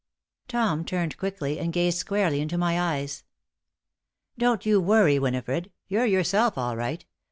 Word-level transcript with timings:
Tom 0.47 0.83
turned 0.83 1.15
quickly 1.17 1.59
and 1.59 1.71
gazed 1.71 1.99
squarely 1.99 2.41
into 2.41 2.57
my 2.57 2.81
eyes. 2.95 3.23
"Don't 4.35 4.65
you 4.65 4.81
worry, 4.81 5.19
Winifred. 5.19 5.71
You're 5.87 6.07
yourself, 6.07 6.57
all 6.57 6.75
right. 6.75 7.05